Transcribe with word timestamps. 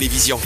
Télévision. 0.00 0.40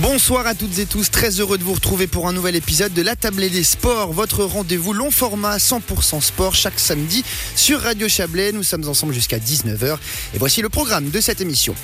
Bonsoir 0.00 0.46
à 0.46 0.54
toutes 0.54 0.78
et 0.78 0.86
tous, 0.86 1.10
très 1.10 1.38
heureux 1.38 1.58
de 1.58 1.62
vous 1.62 1.74
retrouver 1.74 2.06
pour 2.06 2.26
un 2.26 2.32
nouvel 2.32 2.56
épisode 2.56 2.94
de 2.94 3.02
La 3.02 3.14
Tablée 3.14 3.50
des 3.50 3.62
Sports, 3.62 4.14
votre 4.14 4.42
rendez-vous 4.42 4.94
long 4.94 5.10
format 5.10 5.58
100% 5.58 6.22
sport 6.22 6.54
chaque 6.54 6.80
samedi 6.80 7.22
sur 7.56 7.78
Radio 7.82 8.08
Chablais. 8.08 8.52
Nous 8.52 8.62
sommes 8.62 8.88
ensemble 8.88 9.12
jusqu'à 9.12 9.36
19h 9.36 9.98
et 10.34 10.38
voici 10.38 10.62
le 10.62 10.70
programme 10.70 11.10
de 11.10 11.20
cette 11.20 11.42
émission. 11.42 11.74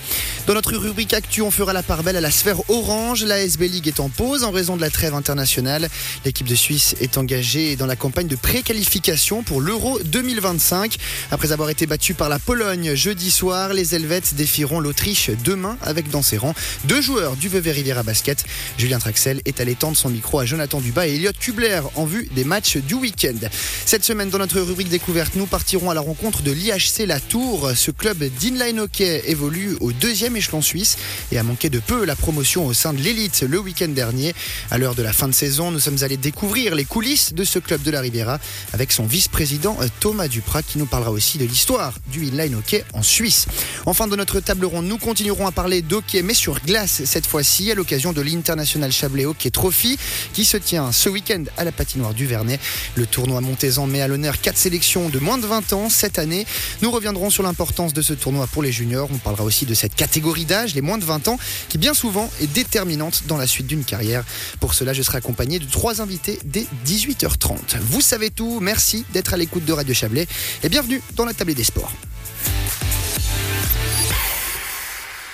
Dans 0.46 0.54
notre 0.54 0.74
rubrique 0.78 1.12
Actu, 1.12 1.42
on 1.42 1.50
fera 1.50 1.74
la 1.74 1.82
part 1.82 2.02
belle 2.02 2.16
à 2.16 2.22
la 2.22 2.30
sphère 2.30 2.70
orange. 2.70 3.24
La 3.24 3.40
SB 3.40 3.68
League 3.68 3.88
est 3.88 4.00
en 4.00 4.08
pause 4.08 4.42
en 4.42 4.52
raison 4.52 4.76
de 4.76 4.80
la 4.80 4.88
trêve 4.88 5.12
internationale. 5.12 5.90
L'équipe 6.24 6.48
de 6.48 6.54
Suisse 6.54 6.96
est 7.02 7.18
engagée 7.18 7.76
dans 7.76 7.84
la 7.84 7.96
campagne 7.96 8.26
de 8.26 8.36
pré-qualification 8.36 9.42
pour 9.42 9.60
l'Euro 9.60 9.98
2025. 10.06 10.96
Après 11.30 11.52
avoir 11.52 11.68
été 11.68 11.84
battue 11.84 12.14
par 12.14 12.30
la 12.30 12.38
Pologne 12.38 12.94
jeudi 12.94 13.30
soir, 13.30 13.74
les 13.74 13.94
Helvètes 13.94 14.34
défieront 14.34 14.80
l'Autriche 14.80 15.30
demain 15.44 15.76
avec 15.82 16.08
dans 16.08 16.22
ses 16.22 16.38
rangs 16.38 16.54
deux 16.84 17.02
joueurs 17.02 17.36
du 17.36 17.50
Vevey 17.50 17.72
Riviera 17.72 17.97
Basket. 18.02 18.44
Julien 18.76 18.98
Traxel 18.98 19.40
est 19.44 19.60
allé 19.60 19.74
tendre 19.74 19.96
son 19.96 20.08
micro 20.08 20.38
à 20.38 20.46
Jonathan 20.46 20.80
Dubas 20.80 21.06
et 21.06 21.14
Elliot 21.16 21.32
Kubler 21.38 21.80
en 21.94 22.04
vue 22.04 22.28
des 22.32 22.44
matchs 22.44 22.76
du 22.76 22.94
week-end. 22.94 23.48
Cette 23.84 24.04
semaine, 24.04 24.30
dans 24.30 24.38
notre 24.38 24.60
rubrique 24.60 24.88
découverte, 24.88 25.34
nous 25.36 25.46
partirons 25.46 25.90
à 25.90 25.94
la 25.94 26.00
rencontre 26.00 26.42
de 26.42 26.50
l'IHC 26.50 27.06
La 27.06 27.20
Tour. 27.20 27.70
Ce 27.74 27.90
club 27.90 28.22
d'inline 28.24 28.80
hockey 28.80 29.22
évolue 29.26 29.76
au 29.80 29.92
deuxième 29.92 30.36
échelon 30.36 30.62
suisse 30.62 30.96
et 31.32 31.38
a 31.38 31.42
manqué 31.42 31.70
de 31.70 31.78
peu 31.78 32.04
la 32.04 32.16
promotion 32.16 32.66
au 32.66 32.72
sein 32.72 32.92
de 32.92 33.00
l'élite 33.00 33.44
le 33.48 33.58
week-end 33.58 33.88
dernier. 33.88 34.34
À 34.70 34.78
l'heure 34.78 34.94
de 34.94 35.02
la 35.02 35.12
fin 35.12 35.28
de 35.28 35.32
saison, 35.32 35.70
nous 35.70 35.80
sommes 35.80 36.02
allés 36.02 36.16
découvrir 36.16 36.74
les 36.74 36.84
coulisses 36.84 37.34
de 37.34 37.44
ce 37.44 37.58
club 37.58 37.82
de 37.82 37.90
la 37.90 38.00
Riviera 38.00 38.38
avec 38.72 38.92
son 38.92 39.06
vice-président 39.06 39.76
Thomas 40.00 40.28
Duprat 40.28 40.62
qui 40.62 40.78
nous 40.78 40.86
parlera 40.86 41.10
aussi 41.10 41.38
de 41.38 41.44
l'histoire 41.44 41.94
du 42.12 42.26
inline 42.26 42.54
hockey 42.54 42.84
en 42.92 43.02
Suisse. 43.02 43.46
Enfin, 43.86 44.06
de 44.06 44.16
notre 44.16 44.40
table 44.40 44.66
ronde, 44.66 44.86
nous 44.86 44.98
continuerons 44.98 45.46
à 45.46 45.52
parler 45.52 45.82
d'hockey 45.82 46.22
mais 46.22 46.34
sur 46.34 46.60
glace 46.60 47.02
cette 47.04 47.26
fois-ci 47.26 47.70
à 47.70 47.74
de 47.88 48.20
l'International 48.20 48.92
Chablais 48.92 49.24
Hockey 49.24 49.50
Trophy 49.50 49.98
qui 50.34 50.44
se 50.44 50.58
tient 50.58 50.92
ce 50.92 51.08
week-end 51.08 51.44
à 51.56 51.64
la 51.64 51.72
patinoire 51.72 52.12
du 52.12 52.26
Vernet. 52.26 52.60
Le 52.96 53.06
tournoi 53.06 53.40
Montezan 53.40 53.86
met 53.86 54.02
à 54.02 54.08
l'honneur 54.08 54.42
quatre 54.42 54.58
sélections 54.58 55.08
de 55.08 55.18
moins 55.18 55.38
de 55.38 55.46
20 55.46 55.72
ans 55.72 55.88
cette 55.88 56.18
année. 56.18 56.46
Nous 56.82 56.90
reviendrons 56.90 57.30
sur 57.30 57.42
l'importance 57.42 57.94
de 57.94 58.02
ce 58.02 58.12
tournoi 58.12 58.46
pour 58.46 58.62
les 58.62 58.72
juniors. 58.72 59.08
On 59.10 59.16
parlera 59.16 59.42
aussi 59.42 59.64
de 59.64 59.72
cette 59.72 59.94
catégorie 59.94 60.44
d'âge, 60.44 60.74
les 60.74 60.82
moins 60.82 60.98
de 60.98 61.04
20 61.04 61.28
ans, 61.28 61.38
qui 61.70 61.78
bien 61.78 61.94
souvent 61.94 62.30
est 62.42 62.46
déterminante 62.46 63.22
dans 63.26 63.38
la 63.38 63.46
suite 63.46 63.66
d'une 63.66 63.84
carrière. 63.84 64.22
Pour 64.60 64.74
cela, 64.74 64.92
je 64.92 65.02
serai 65.02 65.16
accompagné 65.16 65.58
de 65.58 65.64
trois 65.64 66.02
invités 66.02 66.38
dès 66.44 66.66
18h30. 66.86 67.78
Vous 67.80 68.02
savez 68.02 68.28
tout, 68.28 68.60
merci 68.60 69.06
d'être 69.14 69.32
à 69.32 69.38
l'écoute 69.38 69.64
de 69.64 69.72
Radio 69.72 69.94
Chablais 69.94 70.26
et 70.62 70.68
bienvenue 70.68 71.00
dans 71.16 71.24
la 71.24 71.32
table 71.32 71.54
des 71.54 71.64
sports. 71.64 71.92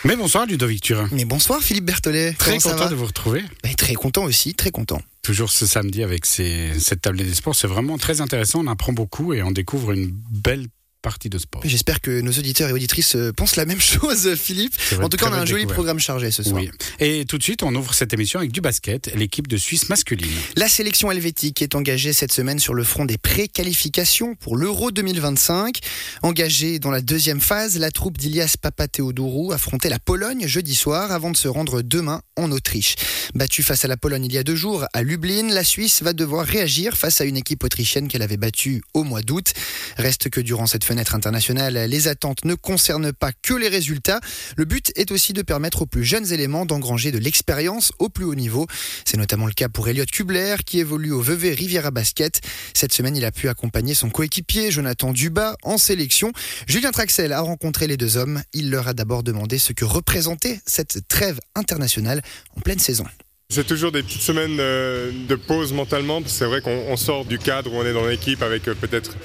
Mais 0.04 0.16
bonsoir 0.16 0.44
Ludovic 0.46 0.82
Turin. 0.82 1.08
Mais 1.12 1.24
bonsoir 1.24 1.62
Philippe 1.62 1.86
Berthollet. 1.86 2.34
Très 2.34 2.58
Comment 2.58 2.74
content 2.76 2.90
de 2.90 2.94
vous 2.94 3.06
retrouver. 3.06 3.42
Ben, 3.62 3.74
Très 3.74 3.94
content 3.94 4.24
aussi, 4.24 4.54
très 4.54 4.70
content. 4.70 5.00
Toujours 5.22 5.50
ce 5.50 5.66
samedi 5.66 6.02
avec 6.02 6.26
ces- 6.26 6.78
cette 6.78 7.00
table 7.00 7.16
des 7.18 7.34
sports. 7.34 7.54
C'est 7.54 7.66
vraiment 7.66 7.96
très 7.96 8.20
intéressant. 8.20 8.60
On 8.62 8.66
apprend 8.66 8.92
beaucoup 8.92 9.32
et 9.32 9.42
on 9.42 9.50
découvre 9.50 9.92
une 9.92 10.10
belle 10.30 10.66
partie 11.04 11.28
de 11.28 11.36
sport. 11.36 11.60
J'espère 11.64 12.00
que 12.00 12.22
nos 12.22 12.32
auditeurs 12.32 12.70
et 12.70 12.72
auditrices 12.72 13.14
euh, 13.14 13.32
pensent 13.32 13.56
la 13.56 13.66
même 13.66 13.80
chose, 13.92 14.34
Philippe. 14.34 14.74
En 15.00 15.08
tout 15.08 15.18
cas, 15.18 15.28
on 15.30 15.34
a 15.34 15.38
un 15.38 15.46
joli 15.46 15.66
programme 15.66 16.00
chargé 16.00 16.30
ce 16.30 16.42
soir. 16.42 16.62
Oui. 16.62 16.70
Et 16.98 17.26
tout 17.26 17.36
de 17.36 17.42
suite, 17.42 17.62
on 17.62 17.74
ouvre 17.74 17.92
cette 17.94 18.12
émission 18.14 18.40
avec 18.40 18.50
du 18.50 18.62
basket, 18.62 19.14
l'équipe 19.14 19.46
de 19.46 19.58
Suisse 19.58 19.88
masculine. 19.90 20.30
La 20.56 20.68
sélection 20.68 21.12
helvétique 21.12 21.60
est 21.60 21.74
engagée 21.74 22.14
cette 22.14 22.32
semaine 22.32 22.58
sur 22.58 22.72
le 22.72 22.84
front 22.84 23.04
des 23.04 23.18
pré-qualifications 23.18 24.34
pour 24.34 24.56
l'Euro 24.56 24.90
2025. 24.90 25.78
Engagée 26.22 26.78
dans 26.78 26.90
la 26.90 27.02
deuxième 27.02 27.40
phase, 27.40 27.78
la 27.78 27.90
troupe 27.90 28.16
d'Ilias 28.16 28.54
Papatheodourou 28.60 29.52
affrontait 29.52 29.90
la 29.90 29.98
Pologne 29.98 30.46
jeudi 30.46 30.74
soir 30.74 31.12
avant 31.12 31.30
de 31.30 31.36
se 31.36 31.48
rendre 31.48 31.82
demain 31.82 32.22
en 32.36 32.50
Autriche. 32.50 32.96
Battue 33.34 33.62
face 33.62 33.84
à 33.84 33.88
la 33.88 33.98
Pologne 33.98 34.24
il 34.24 34.32
y 34.32 34.38
a 34.38 34.42
deux 34.42 34.56
jours 34.56 34.86
à 34.94 35.02
Lublin, 35.02 35.48
la 35.48 35.64
Suisse 35.64 36.02
va 36.02 36.14
devoir 36.14 36.46
réagir 36.46 36.96
face 36.96 37.20
à 37.20 37.24
une 37.24 37.36
équipe 37.36 37.62
autrichienne 37.62 38.08
qu'elle 38.08 38.22
avait 38.22 38.38
battue 38.38 38.82
au 38.94 39.04
mois 39.04 39.20
d'août. 39.20 39.52
Reste 39.98 40.30
que 40.30 40.40
durant 40.40 40.66
cette 40.66 40.84
fenêtre 40.94 41.16
internationale, 41.16 41.74
les 41.88 42.06
attentes 42.06 42.44
ne 42.44 42.54
concernent 42.54 43.12
pas 43.12 43.32
que 43.32 43.52
les 43.52 43.66
résultats. 43.66 44.20
Le 44.56 44.64
but 44.64 44.92
est 44.94 45.10
aussi 45.10 45.32
de 45.32 45.42
permettre 45.42 45.82
aux 45.82 45.86
plus 45.86 46.04
jeunes 46.04 46.32
éléments 46.32 46.66
d'engranger 46.66 47.10
de 47.10 47.18
l'expérience 47.18 47.90
au 47.98 48.08
plus 48.08 48.24
haut 48.24 48.36
niveau. 48.36 48.68
C'est 49.04 49.16
notamment 49.16 49.46
le 49.46 49.52
cas 49.52 49.68
pour 49.68 49.88
Elliot 49.88 50.04
Kubler 50.04 50.54
qui 50.64 50.78
évolue 50.78 51.10
au 51.10 51.20
Vevey 51.20 51.52
Riviera 51.52 51.90
Basket. 51.90 52.40
Cette 52.74 52.92
semaine, 52.92 53.16
il 53.16 53.24
a 53.24 53.32
pu 53.32 53.48
accompagner 53.48 53.94
son 53.94 54.08
coéquipier 54.08 54.70
Jonathan 54.70 55.12
Dubas 55.12 55.56
en 55.64 55.78
sélection. 55.78 56.32
Julien 56.68 56.92
Traxel 56.92 57.32
a 57.32 57.40
rencontré 57.40 57.88
les 57.88 57.96
deux 57.96 58.16
hommes. 58.16 58.40
Il 58.52 58.70
leur 58.70 58.86
a 58.86 58.94
d'abord 58.94 59.24
demandé 59.24 59.58
ce 59.58 59.72
que 59.72 59.84
représentait 59.84 60.60
cette 60.64 61.08
trêve 61.08 61.40
internationale 61.56 62.22
en 62.56 62.60
pleine 62.60 62.78
saison. 62.78 63.04
C'est 63.50 63.66
toujours 63.66 63.90
des 63.90 64.04
petites 64.04 64.22
semaines 64.22 64.58
euh, 64.60 65.10
de 65.28 65.34
pause 65.34 65.72
mentalement. 65.72 66.20
C'est 66.24 66.46
vrai 66.46 66.60
qu'on 66.60 66.84
on 66.88 66.96
sort 66.96 67.24
du 67.24 67.40
cadre 67.40 67.72
où 67.72 67.78
on 67.78 67.84
est 67.84 67.92
dans 67.92 68.06
l'équipe 68.06 68.42
avec 68.42 68.68
euh, 68.68 68.74
peut-être. 68.74 69.16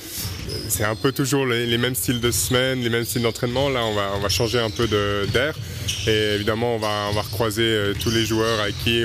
C'est 0.67 0.83
un 0.83 0.95
peu 0.95 1.11
toujours 1.11 1.45
les, 1.45 1.77
mêmes 1.77 1.95
styles 1.95 2.19
de 2.19 2.31
semaine, 2.31 2.81
les 2.81 2.89
mêmes 2.89 3.05
styles 3.05 3.21
d'entraînement. 3.21 3.69
Là, 3.69 3.81
on 3.83 4.19
va, 4.19 4.29
changer 4.29 4.59
un 4.59 4.69
peu 4.69 4.87
d'air. 4.87 5.55
Et 6.07 6.35
évidemment, 6.35 6.75
on 6.75 6.79
va, 6.79 7.07
on 7.09 7.13
va 7.13 7.21
recroiser 7.21 7.63
euh, 7.63 7.93
tous 7.99 8.11
les 8.11 8.25
joueurs 8.25 8.59
avec 8.59 8.77
qui 8.83 9.03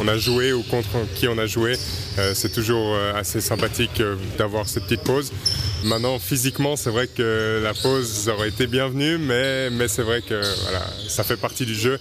on 0.00 0.08
a 0.08 0.16
joué 0.16 0.52
ou 0.52 0.62
contre 0.62 0.90
qui 1.14 1.28
on 1.28 1.38
a 1.38 1.46
joué. 1.46 1.76
Euh, 2.18 2.32
c'est 2.34 2.52
toujours 2.52 2.94
euh, 2.94 3.14
assez 3.14 3.40
sympathique 3.40 4.00
euh, 4.00 4.16
d'avoir 4.38 4.68
cette 4.68 4.84
petite 4.84 5.02
pause. 5.02 5.32
Maintenant, 5.84 6.18
physiquement, 6.18 6.76
c'est 6.76 6.90
vrai 6.90 7.08
que 7.08 7.60
la 7.62 7.74
pause 7.74 8.28
aurait 8.28 8.48
été 8.48 8.66
bienvenue, 8.66 9.18
mais, 9.18 9.68
c'est 9.88 10.02
vrai 10.02 10.22
que 10.22 10.40
ça 11.08 11.24
fait 11.24 11.36
partie 11.36 11.66
du 11.66 11.74
jeu. 11.74 11.98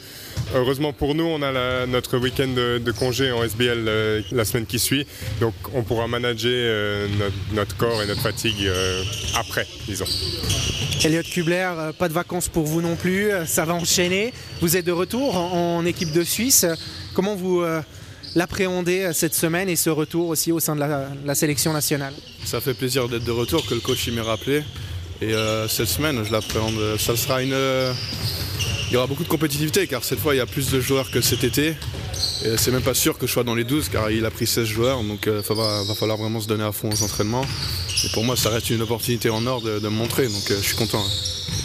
Heureusement 0.55 0.93
pour 0.93 1.15
nous, 1.15 1.25
on 1.25 1.41
a 1.41 1.85
notre 1.85 2.17
week-end 2.17 2.47
de, 2.47 2.91
congé 2.91 3.31
en 3.31 3.43
SBL 3.43 4.23
la 4.31 4.45
semaine 4.45 4.65
qui 4.65 4.79
suit, 4.79 5.05
donc 5.41 5.53
on 5.73 5.83
pourra 5.83 6.07
manager 6.07 7.09
notre, 7.51 7.75
corps 7.75 8.01
et 8.01 8.07
notre 8.07 8.21
fatigue 8.21 8.69
après, 9.35 9.67
disons. 9.85 10.05
Elliot 11.03 11.23
Kubler, 11.23 11.69
pas 11.99 12.07
de 12.07 12.13
vacances 12.13 12.47
pour 12.47 12.63
vous 12.63 12.81
non 12.81 12.95
plus, 12.95 13.31
ça 13.45 13.65
va 13.65 13.73
enchaîner. 13.73 14.33
Vous 14.61 14.77
êtes 14.77 14.85
de 14.85 14.93
retour 14.93 15.35
en 15.35 15.85
équipe 15.85 16.13
de 16.13 16.23
Suisse. 16.23 16.65
Comment 17.13 17.35
vous 17.35 17.61
euh, 17.61 17.81
l'appréhendez 18.35 19.01
euh, 19.01 19.13
cette 19.13 19.35
semaine 19.35 19.69
et 19.69 19.75
ce 19.75 19.89
retour 19.89 20.29
aussi 20.29 20.51
au 20.51 20.59
sein 20.59 20.75
de 20.75 20.81
la, 20.81 21.35
sélection 21.35 21.71
nationale? 21.71 22.13
Ça 22.43 22.59
fait 22.59 22.73
plaisir 22.73 23.07
d'être 23.07 23.23
de 23.23 23.31
retour, 23.31 23.65
que 23.65 23.75
le 23.75 23.79
coach 23.79 24.07
m'ait 24.09 24.21
rappelé. 24.21 24.63
Et 25.21 25.33
euh, 25.33 25.67
cette 25.67 25.87
semaine, 25.87 26.23
je 26.23 26.31
l'appréhende. 26.31 26.97
Ça 26.97 27.13
il 27.41 28.93
y 28.93 28.97
aura 28.97 29.07
beaucoup 29.07 29.23
de 29.23 29.29
compétitivité 29.29 29.87
car 29.87 30.03
cette 30.03 30.19
fois 30.19 30.35
il 30.35 30.37
y 30.37 30.41
a 30.41 30.45
plus 30.45 30.69
de 30.69 30.79
joueurs 30.79 31.09
que 31.09 31.21
cet 31.21 31.43
été. 31.43 31.75
Et 32.45 32.57
c'est 32.57 32.71
même 32.71 32.81
pas 32.81 32.93
sûr 32.93 33.17
que 33.17 33.25
je 33.25 33.31
sois 33.31 33.43
dans 33.43 33.55
les 33.55 33.63
12 33.63 33.89
car 33.89 34.11
il 34.11 34.25
a 34.25 34.29
pris 34.29 34.45
16 34.45 34.67
joueurs 34.67 35.01
donc 35.01 35.23
il 35.25 35.31
va, 35.31 35.41
falloir 35.41 36.17
vraiment 36.17 36.39
se 36.39 36.47
donner 36.47 36.63
à 36.63 36.71
fond 36.71 36.91
aux 36.91 37.01
entraînements. 37.01 37.45
Et 38.05 38.09
pour 38.13 38.23
moi 38.23 38.35
ça 38.35 38.49
reste 38.49 38.69
une 38.69 38.81
opportunité 38.81 39.31
en 39.31 39.47
or 39.47 39.61
de, 39.61 39.79
me 39.79 39.89
montrer 39.89 40.27
donc 40.27 40.43
je 40.47 40.53
suis 40.55 40.75
content. 40.75 41.03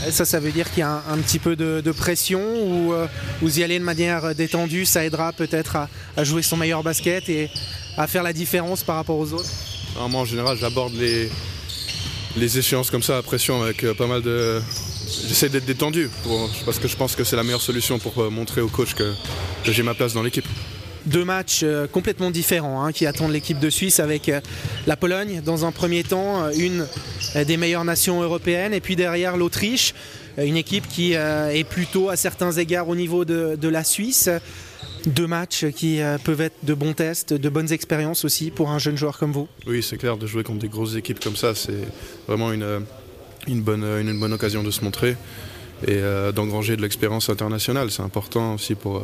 Euh, 0.06 0.10
Ça, 0.10 0.24
ça 0.24 0.40
veut 0.40 0.52
dire 0.52 0.70
qu'il 0.70 0.80
y 0.80 0.82
a 0.82 1.02
un, 1.10 1.18
petit 1.18 1.38
peu 1.38 1.56
de, 1.56 1.92
pression 1.92 2.40
ou 2.40 2.92
euh, 2.92 3.06
vous 3.40 3.58
y 3.58 3.62
allez 3.62 3.78
de 3.78 3.84
manière 3.84 4.34
détendue, 4.34 4.84
ça 4.84 5.04
aidera 5.04 5.32
peut-être 5.32 5.76
à, 6.16 6.24
jouer 6.24 6.42
son 6.42 6.56
meilleur 6.56 6.82
basket 6.82 7.28
et 7.28 7.50
à 7.96 8.06
faire 8.06 8.22
la 8.22 8.32
différence 8.32 8.82
par 8.82 8.96
rapport 8.96 9.18
aux 9.18 9.32
autres? 9.32 9.50
Normalement 9.94 10.20
en 10.20 10.24
général 10.24 10.56
j'aborde 10.60 10.94
les, 10.94 11.30
échéances 12.58 12.90
comme 12.90 13.02
ça 13.02 13.18
à 13.18 13.22
pression 13.22 13.62
avec 13.62 13.82
euh, 13.84 13.94
pas 13.94 14.06
mal 14.06 14.22
de. 14.22 14.60
J'essaie 15.26 15.48
d'être 15.48 15.64
détendu 15.64 16.08
parce 16.64 16.78
que 16.78 16.86
je 16.86 16.96
pense 16.96 17.16
que 17.16 17.24
c'est 17.24 17.34
la 17.34 17.42
meilleure 17.42 17.62
solution 17.62 17.98
pour 17.98 18.18
euh, 18.18 18.30
montrer 18.30 18.60
au 18.60 18.68
coach 18.68 18.94
que 18.94 19.14
j'ai 19.64 19.82
ma 19.82 19.94
place 19.94 20.12
dans 20.12 20.22
l'équipe. 20.22 20.46
Deux 21.08 21.24
matchs 21.24 21.60
euh, 21.62 21.86
complètement 21.86 22.30
différents 22.30 22.84
hein, 22.84 22.92
qui 22.92 23.06
attendent 23.06 23.32
l'équipe 23.32 23.58
de 23.58 23.70
Suisse 23.70 24.00
avec 24.00 24.28
euh, 24.28 24.40
la 24.86 24.96
Pologne 24.96 25.42
dans 25.44 25.64
un 25.64 25.72
premier 25.72 26.04
temps, 26.04 26.44
euh, 26.44 26.50
une 26.56 26.86
des 27.34 27.56
meilleures 27.56 27.84
nations 27.84 28.22
européennes, 28.22 28.72
et 28.72 28.80
puis 28.80 28.96
derrière 28.96 29.36
l'Autriche, 29.36 29.94
une 30.38 30.56
équipe 30.56 30.86
qui 30.88 31.12
est 31.12 31.68
plutôt 31.68 32.10
à 32.10 32.16
certains 32.16 32.52
égards 32.52 32.88
au 32.88 32.94
niveau 32.94 33.24
de, 33.24 33.56
de 33.60 33.68
la 33.68 33.82
Suisse. 33.82 34.30
Deux 35.04 35.26
matchs 35.26 35.66
qui 35.74 36.00
peuvent 36.24 36.40
être 36.40 36.56
de 36.62 36.74
bons 36.74 36.94
tests, 36.94 37.34
de 37.34 37.48
bonnes 37.48 37.72
expériences 37.72 38.24
aussi 38.24 38.50
pour 38.50 38.70
un 38.70 38.78
jeune 38.78 38.96
joueur 38.96 39.18
comme 39.18 39.32
vous. 39.32 39.48
Oui, 39.66 39.82
c'est 39.82 39.96
clair, 39.98 40.16
de 40.16 40.26
jouer 40.26 40.44
contre 40.44 40.60
des 40.60 40.68
grosses 40.68 40.94
équipes 40.94 41.20
comme 41.20 41.36
ça, 41.36 41.54
c'est 41.54 41.82
vraiment 42.28 42.52
une, 42.52 42.82
une, 43.48 43.62
bonne, 43.62 43.84
une, 43.84 44.18
bonne 44.18 44.32
occasion 44.32 44.62
de 44.62 44.70
se 44.70 44.82
montrer 44.84 45.16
et 45.86 46.00
d'engranger 46.34 46.76
de 46.76 46.82
l'expérience 46.82 47.28
internationale. 47.28 47.90
C'est 47.90 48.02
important 48.02 48.54
aussi 48.54 48.74
pour 48.74 49.02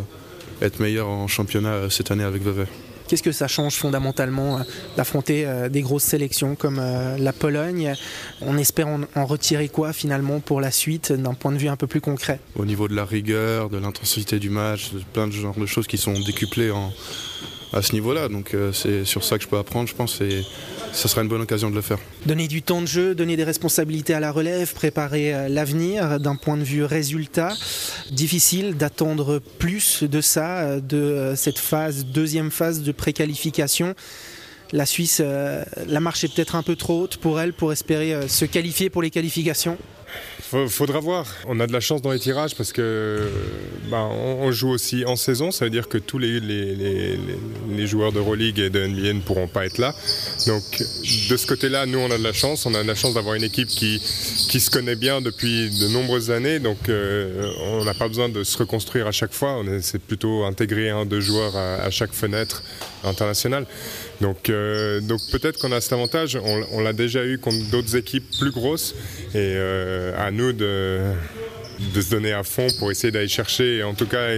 être 0.63 0.81
meilleur 0.81 1.09
en 1.09 1.27
championnat 1.29 1.73
euh, 1.73 1.91
cette 1.91 2.11
année 2.11 2.25
avec 2.25 2.43
Vevey. 2.43 2.67
Qu'est-ce 3.07 3.23
que 3.23 3.33
ça 3.33 3.49
change 3.49 3.75
fondamentalement 3.75 4.59
euh, 4.59 4.63
d'affronter 4.97 5.47
euh, 5.47 5.69
des 5.69 5.83
grosses 5.83 6.05
sélections 6.05 6.55
comme 6.55 6.81
la 7.19 7.33
Pologne? 7.33 7.95
On 8.41 8.57
espère 8.57 8.89
en, 8.89 9.27
retirer 9.27 9.69
quoi 9.69 9.93
finalement 9.93 10.41
pour 10.41 10.61
la 10.61 10.71
suite 10.71 11.13
d'un 11.13 11.35
point 11.35 11.53
de 11.53 11.59
vue 11.59 11.69
un 11.69 11.77
peu 11.77 11.87
plus 11.87 12.01
concret? 12.01 12.41
Au 12.57 12.65
niveau 12.65 12.89
de 12.89 12.95
la 12.95 13.05
rigueur, 13.05 13.69
de 13.69 13.79
l'intensité 13.79 14.39
du 14.39 14.51
match, 14.51 14.91
plein 15.13 15.27
de 15.27 15.33
genres 15.33 15.59
de 15.59 15.67
choses 15.67 15.87
qui 15.87 15.99
sont 15.99 16.15
décuplées 16.21 16.71
en, 16.71 16.93
à 17.75 17.83
ce 17.83 17.93
niveau-là. 17.93 18.29
Donc 18.29 18.57
c'est 18.73 19.05
sur 19.05 19.25
ça 19.25 19.37
que 19.37 19.45
je 19.45 19.49
peux 19.49 19.59
apprendre, 19.59 19.89
je 19.89 19.95
pense, 19.95 20.21
et 20.21 20.43
ça 20.93 21.09
sera 21.09 21.23
une 21.23 21.29
bonne 21.29 21.43
occasion 21.43 21.71
de 21.71 21.75
le 21.75 21.83
faire. 21.83 21.99
Donner 22.25 22.49
du 22.49 22.63
temps 22.63 22.81
de 22.81 22.87
jeu, 22.87 23.15
donner 23.15 23.37
des 23.37 23.45
responsabilités 23.45 24.15
à 24.15 24.21
la 24.21 24.33
relève, 24.33 24.73
préparer 24.75 25.49
l'avenir 25.49 26.21
d'un 26.21 26.37
point 26.37 26.57
de 26.57 26.65
vue 26.65 26.85
résultat. 26.85 27.53
Difficile 28.11 28.77
d'attendre 28.77 29.41
plus 29.59 30.05
de 30.05 30.21
ça, 30.21 30.81
de 30.81 31.33
cette 31.37 31.59
phase, 31.59 32.07
deuxième 32.07 32.51
phase 32.51 32.83
de 32.83 32.93
préqualification 32.93 33.95
la 34.73 34.87
Suisse, 34.87 35.23
la 35.87 36.01
marche 36.01 36.25
est 36.25 36.35
peut-être 36.35 36.57
un 36.57 36.63
peu 36.63 36.75
trop 36.75 37.03
haute 37.03 37.19
pour 37.19 37.41
elle 37.41 37.53
pour 37.53 37.73
espérer 37.73 38.29
se 38.29 38.45
qualifier 38.45 38.91
pour 38.91 39.03
les 39.03 39.11
qualifications 39.11 39.79
Faudra 40.69 41.01
voir. 41.01 41.27
On 41.49 41.59
a 41.59 41.67
de 41.67 41.73
la 41.73 41.81
chance 41.81 42.01
dans 42.01 42.13
les 42.13 42.19
tirages 42.19 42.55
parce 42.55 42.73
que 42.73 43.29
bah, 43.91 44.03
on, 44.05 44.53
joue 44.53 44.71
aussi 44.71 45.05
en 45.05 45.17
saison. 45.17 45.51
Ça 45.51 45.65
veut 45.65 45.71
dire 45.71 45.89
que 45.89 45.99
tous 45.99 46.19
les, 46.19 47.87
joueurs 47.87 48.13
d'Euroleague 48.13 48.61
et 48.61 48.71
de 48.71 48.87
NBA 48.87 49.15
ne 49.15 49.21
pourront 49.21 49.49
pas 49.49 49.67
être 49.67 49.79
là. 49.79 49.95
Donc 50.47 50.63
de 51.29 51.37
ce 51.37 51.47
côté-là, 51.47 51.87
nous 51.87 51.99
on 51.99 52.11
a 52.11 52.19
de 52.19 52.23
la 52.23 52.33
chance. 52.33 52.67
On 52.67 52.75
a 52.75 52.83
de 52.83 52.89
la 52.89 52.95
chance 52.95 53.15
d'avoir 53.15 53.35
une 53.35 53.43
équipe 53.43 53.69
qui, 53.69 53.99
se 53.99 54.71
connaît 54.71 54.97
bien 54.97 55.21
depuis 55.21 55.71
de 55.71 55.89
nombreuses 55.89 56.31
années. 56.31 56.61
Donc 56.61 56.89
euh, 56.89 57.51
on 57.73 57.85
n'a 57.85 57.95
pas 57.95 58.09
besoin 58.09 58.29
de 58.29 58.45
se 58.45 58.57
reconstruire 58.57 59.07
à 59.07 59.13
chaque 59.13 59.33
fois. 59.33 59.61
C'est 59.81 60.01
plutôt 60.01 60.45
intégrer 60.45 60.91
un, 60.91 61.05
deux 61.05 61.21
joueurs 61.21 61.57
à, 61.57 61.91
chaque 61.91 62.13
fenêtre 62.13 62.63
internationale. 63.03 63.67
Donc, 64.25 64.49
euh, 64.49 65.03
donc 65.03 65.21
peut-être 65.31 65.59
qu'on 65.59 65.71
a 65.71 65.83
cet 65.83 65.93
avantage. 65.93 66.39
On, 66.73 66.81
l'a 66.81 66.95
déjà 66.95 67.27
eu 67.27 67.37
contre 67.37 67.71
d'autres 67.71 67.95
équipes 67.95 68.25
plus 68.39 68.53
grosses. 68.53 68.95
Et 69.35 69.53
euh, 69.55 70.15
à 70.17 70.31
nous 70.31 70.55
de, 70.55 71.13
de 71.95 72.01
se 72.01 72.11
donner 72.11 72.33
à 72.33 72.43
fond 72.43 72.67
pour 72.79 72.91
essayer 72.91 73.11
d'aller 73.11 73.29
chercher, 73.29 73.83
en 73.83 73.93
tout 73.93 74.07
cas, 74.07 74.29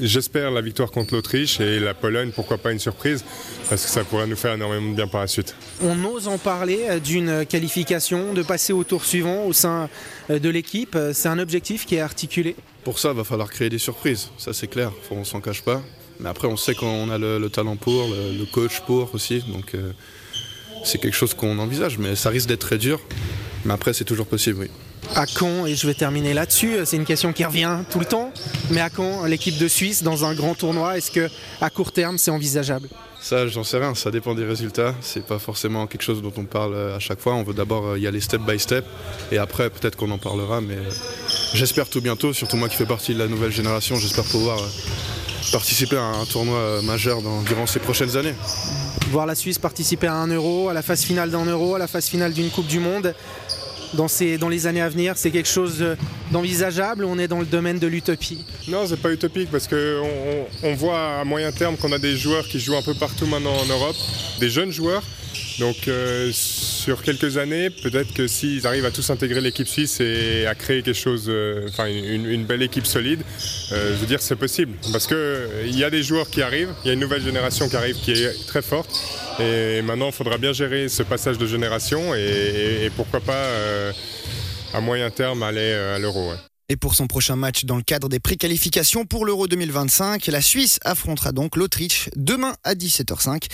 j'espère 0.00 0.52
la 0.52 0.60
victoire 0.60 0.92
contre 0.92 1.14
l'Autriche 1.14 1.58
et 1.58 1.80
la 1.80 1.92
Pologne, 1.92 2.30
pourquoi 2.32 2.58
pas 2.58 2.70
une 2.70 2.78
surprise, 2.78 3.24
parce 3.68 3.84
que 3.84 3.90
ça 3.90 4.04
pourrait 4.04 4.28
nous 4.28 4.36
faire 4.36 4.54
énormément 4.54 4.90
de 4.90 4.94
bien 4.94 5.08
par 5.08 5.22
la 5.22 5.26
suite. 5.26 5.56
On 5.82 6.04
ose 6.04 6.28
en 6.28 6.38
parler 6.38 6.86
euh, 6.88 7.00
d'une 7.00 7.44
qualification, 7.46 8.32
de 8.32 8.42
passer 8.42 8.72
au 8.72 8.84
tour 8.84 9.04
suivant 9.04 9.44
au 9.44 9.52
sein 9.52 9.88
de 10.28 10.48
l'équipe. 10.48 10.96
C'est 11.14 11.28
un 11.28 11.40
objectif 11.40 11.84
qui 11.84 11.96
est 11.96 12.00
articulé. 12.00 12.54
Pour 12.84 13.00
ça, 13.00 13.08
il 13.10 13.16
va 13.16 13.24
falloir 13.24 13.50
créer 13.50 13.70
des 13.70 13.78
surprises, 13.78 14.28
ça 14.38 14.52
c'est 14.52 14.68
clair, 14.68 14.92
on 15.10 15.24
s'en 15.24 15.40
cache 15.40 15.62
pas. 15.62 15.82
Mais 16.20 16.28
après, 16.28 16.48
on 16.48 16.56
sait 16.56 16.74
qu'on 16.74 17.10
a 17.10 17.18
le, 17.18 17.48
talent 17.48 17.76
pour, 17.76 18.08
le, 18.08 18.44
coach 18.52 18.80
pour 18.80 19.14
aussi, 19.14 19.40
donc 19.40 19.74
euh, 19.74 19.92
c'est 20.84 20.98
quelque 20.98 21.16
chose 21.16 21.34
qu'on 21.34 21.58
envisage, 21.58 21.98
mais 21.98 22.14
ça 22.14 22.30
risque 22.30 22.48
d'être 22.48 22.60
très 22.60 22.78
dur. 22.78 23.00
Mais 23.64 23.74
après, 23.74 23.92
c'est 23.92 24.04
toujours 24.04 24.26
possible, 24.26 24.60
oui 24.60 24.70
à 25.16 25.26
quand, 25.26 25.66
et 25.66 25.74
je 25.74 25.86
vais 25.86 25.94
terminer 25.94 26.34
là-dessus, 26.34 26.76
c'est 26.84 26.96
une 26.96 27.04
question 27.04 27.32
qui 27.32 27.44
revient 27.44 27.78
tout 27.90 27.98
le 27.98 28.04
temps, 28.04 28.32
mais 28.70 28.80
à 28.80 28.90
quand 28.90 29.24
l'équipe 29.24 29.58
de 29.58 29.66
Suisse 29.66 30.02
dans 30.02 30.24
un 30.24 30.34
grand 30.34 30.54
tournoi 30.54 30.98
Est-ce 30.98 31.10
que 31.10 31.28
à 31.60 31.70
court 31.70 31.92
terme 31.92 32.18
c'est 32.18 32.30
envisageable? 32.30 32.88
Ça, 33.20 33.46
j'en 33.48 33.64
sais 33.64 33.78
rien, 33.78 33.94
ça 33.94 34.10
dépend 34.10 34.34
des 34.34 34.46
résultats. 34.46 34.94
C'est 35.02 35.26
pas 35.26 35.38
forcément 35.38 35.86
quelque 35.86 36.02
chose 36.02 36.22
dont 36.22 36.32
on 36.38 36.44
parle 36.44 36.74
à 36.74 36.98
chaque 36.98 37.20
fois. 37.20 37.34
On 37.34 37.42
veut 37.42 37.52
d'abord 37.52 37.86
euh, 37.86 37.98
y 37.98 38.06
aller 38.06 38.20
step 38.20 38.40
by 38.40 38.58
step 38.58 38.86
et 39.30 39.36
après 39.36 39.68
peut-être 39.68 39.96
qu'on 39.96 40.10
en 40.10 40.16
parlera. 40.16 40.62
Mais 40.62 40.76
euh, 40.76 40.90
j'espère 41.52 41.90
tout 41.90 42.00
bientôt, 42.00 42.32
surtout 42.32 42.56
moi 42.56 42.70
qui 42.70 42.76
fais 42.76 42.86
partie 42.86 43.12
de 43.12 43.18
la 43.18 43.28
nouvelle 43.28 43.52
génération, 43.52 43.96
j'espère 43.96 44.24
pouvoir 44.24 44.58
euh, 44.58 44.66
participer 45.52 45.96
à 45.96 46.04
un 46.04 46.24
tournoi 46.24 46.82
majeur 46.82 47.22
dans, 47.22 47.42
durant 47.42 47.66
ces 47.66 47.80
prochaines 47.80 48.16
années. 48.16 48.34
Voir 49.10 49.26
la 49.26 49.34
Suisse 49.34 49.58
participer 49.58 50.06
à 50.06 50.14
un 50.14 50.28
euro, 50.28 50.68
à 50.68 50.74
la 50.74 50.82
phase 50.82 51.02
finale 51.02 51.30
d'un 51.30 51.44
euro, 51.44 51.74
à 51.74 51.78
la 51.78 51.86
phase 51.86 52.06
finale 52.06 52.32
d'une 52.32 52.50
Coupe 52.50 52.66
du 52.66 52.78
Monde, 52.78 53.14
dans, 53.94 54.08
ces, 54.08 54.38
dans 54.38 54.48
les 54.48 54.66
années 54.66 54.82
à 54.82 54.88
venir 54.88 55.14
C'est 55.16 55.30
quelque 55.30 55.48
chose 55.48 55.84
d'envisageable 56.30 57.04
ou 57.04 57.08
on 57.08 57.18
est 57.18 57.28
dans 57.28 57.40
le 57.40 57.46
domaine 57.46 57.78
de 57.78 57.86
l'utopie? 57.86 58.44
Non, 58.68 58.86
c'est 58.86 59.00
pas 59.00 59.10
utopique 59.10 59.50
parce 59.50 59.66
qu'on 59.66 60.46
on 60.62 60.74
voit 60.74 61.20
à 61.20 61.24
moyen 61.24 61.50
terme 61.52 61.76
qu'on 61.76 61.92
a 61.92 61.98
des 61.98 62.16
joueurs 62.16 62.46
qui 62.46 62.60
jouent 62.60 62.76
un 62.76 62.82
peu 62.82 62.94
partout 62.94 63.26
maintenant 63.26 63.56
en 63.56 63.66
Europe, 63.66 63.96
des 64.38 64.48
jeunes 64.48 64.70
joueurs. 64.70 65.02
Donc 65.58 65.88
euh, 65.88 66.30
sur 66.80 67.02
quelques 67.02 67.36
années, 67.36 67.68
peut-être 67.68 68.14
que 68.14 68.26
s'ils 68.26 68.66
arrivent 68.66 68.86
à 68.86 68.90
tous 68.90 69.10
intégrer 69.10 69.42
l'équipe 69.42 69.68
suisse 69.68 70.00
et 70.00 70.46
à 70.46 70.54
créer 70.54 70.82
quelque 70.82 70.96
chose, 70.96 71.26
euh, 71.28 71.68
enfin 71.68 71.86
une, 71.86 72.44
belle 72.44 72.62
équipe 72.62 72.86
solide, 72.86 73.20
euh, 73.72 73.94
je 73.94 74.00
veux 74.00 74.06
dire 74.06 74.22
c'est 74.22 74.36
possible. 74.36 74.72
Parce 74.90 75.06
qu'il 75.06 75.76
y 75.78 75.84
a 75.84 75.90
des 75.90 76.02
joueurs 76.02 76.30
qui 76.30 76.40
arrivent, 76.40 76.72
il 76.82 76.88
y 76.88 76.90
a 76.90 76.94
une 76.94 77.00
nouvelle 77.00 77.22
génération 77.22 77.68
qui 77.68 77.76
arrive 77.76 77.96
qui 77.96 78.12
est 78.12 78.46
très 78.46 78.62
forte. 78.62 78.90
Et 79.38 79.82
maintenant, 79.82 80.06
il 80.06 80.14
faudra 80.14 80.38
bien 80.38 80.54
gérer 80.54 80.88
ce 80.88 81.02
passage 81.02 81.36
de 81.36 81.46
génération 81.46 82.14
et, 82.14 82.90
pourquoi 82.96 83.20
pas 83.20 83.32
euh, 83.32 83.92
à 84.72 84.80
moyen 84.80 85.10
terme 85.10 85.42
aller 85.42 85.72
euh, 85.74 85.96
à 85.96 85.98
l'euro. 85.98 86.32
Et 86.70 86.76
pour 86.76 86.94
son 86.94 87.08
prochain 87.08 87.34
match 87.34 87.64
dans 87.64 87.74
le 87.74 87.82
cadre 87.82 88.08
des 88.08 88.20
préqualifications 88.20 89.04
pour 89.04 89.26
l'Euro 89.26 89.48
2025, 89.48 90.28
la 90.28 90.40
Suisse 90.40 90.78
affrontera 90.84 91.32
donc 91.32 91.56
l'Autriche 91.56 92.08
demain 92.14 92.54
à 92.62 92.74
17h05 92.74 93.46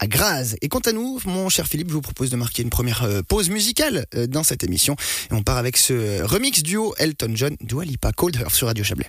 à 0.00 0.06
Graz. 0.06 0.54
Et 0.60 0.68
quant 0.68 0.80
à 0.80 0.92
nous, 0.92 1.18
mon 1.24 1.48
cher 1.48 1.66
Philippe, 1.66 1.88
je 1.88 1.94
vous 1.94 2.02
propose 2.02 2.28
de 2.28 2.36
marquer 2.36 2.62
une 2.62 2.68
première 2.68 3.04
euh, 3.04 3.22
pause 3.22 3.48
musicale 3.48 4.04
dans 4.28 4.42
cette 4.42 4.64
émission. 4.64 4.96
Et 5.30 5.34
on 5.34 5.42
part 5.42 5.56
avec 5.56 5.78
ce 5.78 6.22
remix 6.22 6.62
duo 6.62 6.94
Elton 6.98 7.32
John, 7.34 7.56
Dua 7.62 7.86
Lipa, 7.86 8.12
Cold 8.12 8.36
sur 8.50 8.66
Radio 8.66 8.84
Chablais. 8.84 9.06